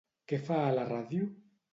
Què 0.31 0.37
fa 0.45 0.57
a 0.69 0.71
la 0.77 0.85
ràdio? 0.87 1.29